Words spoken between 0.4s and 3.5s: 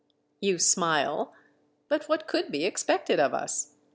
smile? But what could be expected of